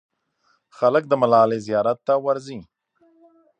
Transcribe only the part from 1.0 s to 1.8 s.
د ملالۍ